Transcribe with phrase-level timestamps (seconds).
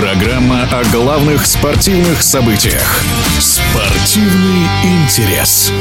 [0.00, 3.02] Программа о главных спортивных событиях.
[3.40, 5.72] Спортивный интерес.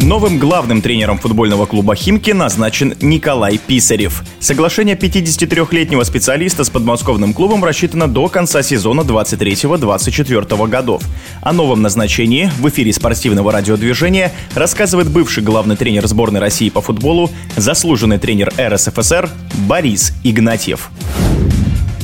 [0.00, 4.22] Новым главным тренером футбольного клуба «Химки» назначен Николай Писарев.
[4.38, 11.02] Соглашение 53-летнего специалиста с подмосковным клубом рассчитано до конца сезона 23-24 годов.
[11.42, 17.30] О новом назначении в эфире спортивного радиодвижения рассказывает бывший главный тренер сборной России по футболу,
[17.56, 19.28] заслуженный тренер РСФСР
[19.66, 20.88] Борис Игнатьев.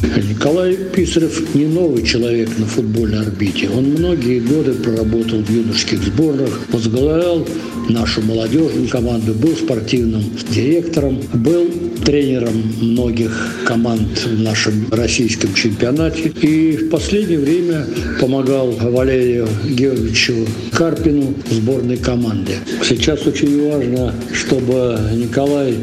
[0.03, 3.69] Николай Писарев не новый человек на футбольной орбите.
[3.69, 7.47] Он многие годы проработал в юношеских сборных, возглавлял
[7.89, 11.67] нашу молодежную команду, был спортивным директором, был
[12.05, 13.33] тренером многих
[13.65, 17.85] команд в нашем российском чемпионате и в последнее время
[18.21, 22.55] помогал Валерию Георгиевичу Карпину сборной команде.
[22.89, 25.75] Сейчас очень важно, чтобы Николай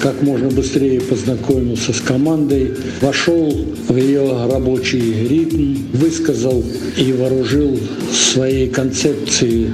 [0.00, 3.50] как можно быстрее познакомился с командой, вошел
[3.88, 6.64] в ее рабочий ритм, высказал
[6.96, 7.78] и вооружил
[8.12, 9.68] своей концепцией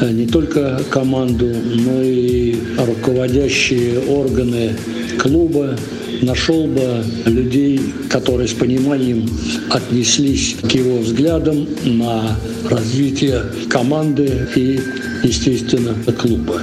[0.00, 4.74] э, не только команду, но и руководящие органы
[5.18, 5.76] клуба,
[6.22, 9.28] нашел бы людей, которые с пониманием
[9.70, 12.36] отнеслись к его взглядам на
[12.68, 14.80] развитие команды и,
[15.22, 16.60] естественно, клуба.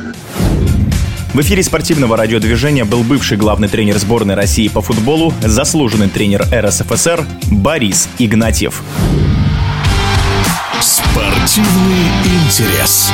[1.36, 7.28] В эфире спортивного радиодвижения был бывший главный тренер сборной России по футболу, заслуженный тренер РСФСР
[7.52, 8.82] Борис Игнатьев.
[10.80, 13.12] Спортивный интерес.